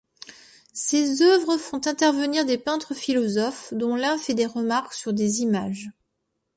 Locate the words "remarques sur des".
4.47-5.41